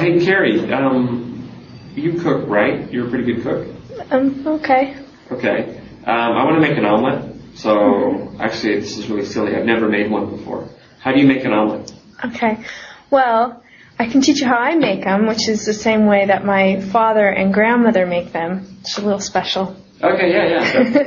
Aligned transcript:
hey, 0.00 0.18
Kerri, 0.18 0.72
um, 0.72 1.48
you 1.94 2.20
cook, 2.20 2.48
right? 2.48 2.90
You're 2.90 3.06
a 3.06 3.10
pretty 3.10 3.32
good 3.32 3.42
cook. 3.42 3.68
Um, 4.10 4.46
okay. 4.46 4.96
Okay. 5.30 5.78
Um, 6.04 6.32
I 6.32 6.44
want 6.44 6.56
to 6.56 6.60
make 6.60 6.78
an 6.78 6.86
omelet. 6.86 7.36
So 7.56 8.34
actually, 8.40 8.80
this 8.80 8.96
is 8.96 9.08
really 9.08 9.26
silly. 9.26 9.54
I've 9.54 9.66
never 9.66 9.88
made 9.88 10.10
one 10.10 10.30
before. 10.30 10.68
How 11.00 11.12
do 11.12 11.20
you 11.20 11.26
make 11.26 11.44
an 11.44 11.52
omelet? 11.52 11.92
Okay. 12.24 12.64
Well, 13.10 13.62
I 13.98 14.06
can 14.06 14.22
teach 14.22 14.40
you 14.40 14.46
how 14.46 14.56
I 14.56 14.76
make 14.76 15.04
them, 15.04 15.26
which 15.26 15.48
is 15.48 15.66
the 15.66 15.74
same 15.74 16.06
way 16.06 16.26
that 16.26 16.44
my 16.44 16.80
father 16.80 17.28
and 17.28 17.52
grandmother 17.52 18.06
make 18.06 18.32
them. 18.32 18.78
It's 18.80 18.96
a 18.96 19.02
little 19.02 19.20
special. 19.20 19.76
Okay, 20.02 20.32
yeah, 20.32 20.64
yeah. 20.64 21.06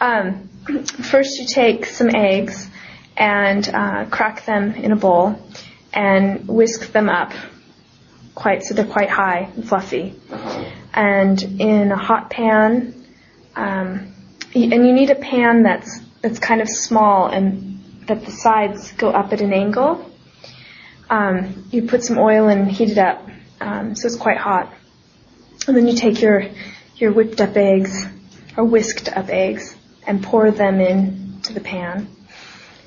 um, 0.00 0.48
first, 1.10 1.38
you 1.38 1.46
take 1.46 1.86
some 1.86 2.14
eggs 2.14 2.68
and 3.16 3.66
uh, 3.68 4.04
crack 4.10 4.44
them 4.44 4.72
in 4.72 4.92
a 4.92 4.96
bowl 4.96 5.40
and 5.94 6.46
whisk 6.46 6.92
them 6.92 7.08
up 7.08 7.32
quite 8.38 8.62
so 8.62 8.72
they're 8.72 8.86
quite 8.86 9.10
high 9.10 9.50
and 9.56 9.68
fluffy. 9.68 10.14
Uh-huh. 10.30 10.64
And 10.94 11.42
in 11.60 11.90
a 11.90 11.96
hot 11.96 12.30
pan, 12.30 12.94
um, 13.56 14.14
and 14.54 14.86
you 14.86 14.92
need 14.92 15.10
a 15.10 15.16
pan 15.16 15.64
that's 15.64 16.00
that's 16.22 16.38
kind 16.38 16.60
of 16.60 16.68
small 16.68 17.26
and 17.26 18.04
that 18.06 18.24
the 18.24 18.30
sides 18.30 18.92
go 18.92 19.10
up 19.10 19.32
at 19.32 19.40
an 19.40 19.52
angle. 19.52 20.08
Um, 21.10 21.66
you 21.72 21.82
put 21.82 22.04
some 22.04 22.18
oil 22.18 22.48
and 22.48 22.70
heat 22.70 22.90
it 22.90 22.98
up 22.98 23.28
um, 23.60 23.96
so 23.96 24.06
it's 24.06 24.16
quite 24.16 24.38
hot. 24.38 24.72
And 25.66 25.76
then 25.76 25.88
you 25.88 25.96
take 25.96 26.22
your 26.22 26.44
your 26.96 27.12
whipped 27.12 27.40
up 27.40 27.56
eggs 27.56 27.92
or 28.56 28.64
whisked 28.64 29.08
up 29.08 29.28
eggs 29.28 29.76
and 30.06 30.22
pour 30.22 30.50
them 30.52 30.80
into 30.80 31.52
the 31.52 31.60
pan. 31.60 32.08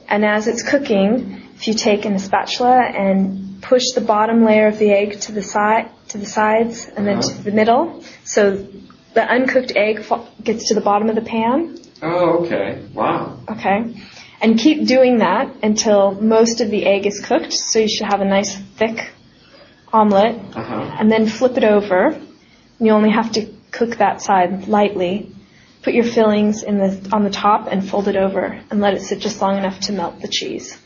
And 0.08 0.26
as 0.26 0.48
it's 0.48 0.64
cooking, 0.64 1.42
if 1.56 1.68
you 1.68 1.74
take 1.74 2.06
in 2.06 2.14
a 2.14 2.20
spatula 2.20 2.80
and 2.82 3.51
push 3.62 3.84
the 3.96 4.02
bottom 4.02 4.44
layer 4.44 4.68
of 4.68 4.80
the 4.80 4.92
egg 4.92 5.20
to 5.22 5.32
the 5.32 5.44
side, 5.44 5.90
to 6.10 6.18
the 6.18 6.26
sides, 6.26 6.88
and 6.88 7.06
then 7.08 7.22
to 7.22 7.44
the 7.44 7.52
middle, 7.52 8.04
so 8.24 8.68
the 9.14 9.24
uncooked 9.24 9.74
egg 9.76 10.06
gets 10.44 10.70
to 10.70 10.74
the 10.74 10.82
bottom 10.82 11.10
of 11.10 11.16
the 11.16 11.22
pan. 11.22 11.78
Oh, 12.02 12.46
okay. 12.46 12.84
Wow. 12.94 13.40
Okay. 13.48 13.94
And 14.42 14.58
keep 14.58 14.88
doing 14.88 15.20
that 15.20 15.56
until 15.62 16.14
most 16.14 16.62
of 16.62 16.72
the 16.72 16.86
egg 16.86 17.06
is 17.06 17.20
cooked, 17.24 17.54
so 17.54 17.80
you 17.80 17.88
should 17.88 18.08
have 18.08 18.22
a 18.22 18.26
nice 18.26 18.56
thick 18.56 19.12
omelet. 19.94 20.36
Uh-huh. 20.56 20.96
And 21.00 21.12
then 21.12 21.28
flip 21.28 21.58
it 21.58 21.64
over. 21.64 22.20
You 22.80 22.92
only 22.92 23.12
have 23.12 23.32
to 23.34 23.46
cook 23.70 23.98
that 23.98 24.22
side 24.22 24.68
lightly. 24.68 25.32
Put 25.84 25.94
your 25.94 26.06
fillings 26.06 26.64
in 26.64 26.78
the 26.78 27.10
on 27.12 27.24
the 27.24 27.30
top 27.30 27.68
and 27.70 27.88
fold 27.88 28.08
it 28.08 28.16
over 28.16 28.60
and 28.70 28.82
let 28.82 28.94
it 28.96 29.02
sit 29.02 29.20
just 29.20 29.42
long 29.42 29.58
enough 29.58 29.80
to 29.82 29.94
melt 29.94 30.22
the 30.22 30.28
cheese. 30.28 30.81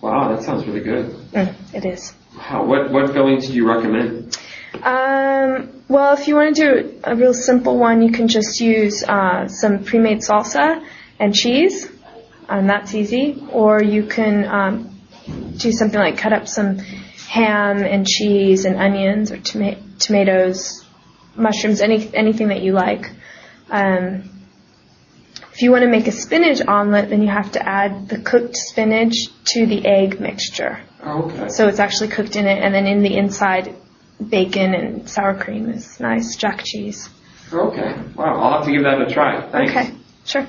Wow, 0.00 0.34
that 0.34 0.44
sounds 0.44 0.66
really 0.66 0.80
good. 0.80 1.06
Mm, 1.32 1.74
it 1.74 1.84
is. 1.84 2.14
Wow, 2.36 2.64
what 2.64 2.92
what 2.92 3.12
fillings 3.12 3.48
do 3.48 3.54
you 3.54 3.68
recommend? 3.68 4.38
Um, 4.82 5.82
well, 5.88 6.14
if 6.14 6.28
you 6.28 6.36
want 6.36 6.54
to 6.54 6.62
do 6.62 7.00
a 7.02 7.16
real 7.16 7.34
simple 7.34 7.78
one, 7.78 8.02
you 8.02 8.12
can 8.12 8.28
just 8.28 8.60
use 8.60 9.02
uh, 9.02 9.48
some 9.48 9.82
pre-made 9.82 10.18
salsa 10.18 10.84
and 11.18 11.34
cheese, 11.34 11.90
and 12.48 12.68
that's 12.70 12.94
easy. 12.94 13.42
Or 13.50 13.82
you 13.82 14.06
can 14.06 14.44
um, 14.44 15.00
do 15.56 15.72
something 15.72 15.98
like 15.98 16.16
cut 16.18 16.32
up 16.32 16.46
some 16.46 16.78
ham 16.78 17.78
and 17.78 18.06
cheese 18.06 18.64
and 18.64 18.76
onions 18.76 19.32
or 19.32 19.38
toma- 19.38 19.76
tomatoes, 19.98 20.84
mushrooms, 21.34 21.80
any 21.80 22.08
anything 22.14 22.48
that 22.48 22.62
you 22.62 22.72
like. 22.72 23.10
Um, 23.70 24.37
if 25.58 25.62
you 25.62 25.72
want 25.72 25.82
to 25.82 25.88
make 25.88 26.06
a 26.06 26.12
spinach 26.12 26.60
omelet, 26.68 27.10
then 27.10 27.20
you 27.20 27.26
have 27.26 27.50
to 27.50 27.68
add 27.68 28.08
the 28.08 28.20
cooked 28.20 28.56
spinach 28.56 29.26
to 29.46 29.66
the 29.66 29.84
egg 29.84 30.20
mixture. 30.20 30.78
Oh, 31.02 31.24
okay. 31.24 31.48
So 31.48 31.66
it's 31.66 31.80
actually 31.80 32.10
cooked 32.10 32.36
in 32.36 32.46
it, 32.46 32.62
and 32.62 32.72
then 32.72 32.86
in 32.86 33.02
the 33.02 33.16
inside, 33.16 33.74
bacon 34.24 34.72
and 34.72 35.10
sour 35.10 35.34
cream 35.34 35.68
is 35.68 35.98
nice, 35.98 36.36
jack 36.36 36.62
cheese. 36.62 37.08
Okay. 37.52 37.92
Wow, 38.14 38.40
I'll 38.40 38.58
have 38.58 38.66
to 38.66 38.70
give 38.70 38.84
that 38.84 39.02
a 39.02 39.12
try. 39.12 39.50
Thanks. 39.50 39.72
Okay, 39.72 39.94
sure. 40.24 40.46